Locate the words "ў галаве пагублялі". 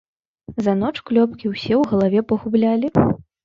1.81-2.87